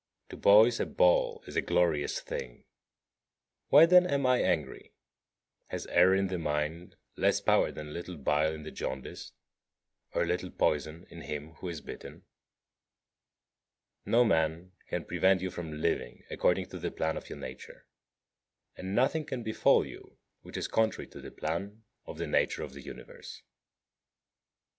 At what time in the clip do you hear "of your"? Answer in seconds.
17.15-17.37